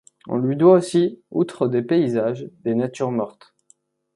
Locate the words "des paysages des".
1.67-2.73